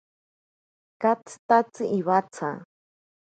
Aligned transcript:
Ikatsitatsi 0.91 1.83
iwatsa. 1.97 2.49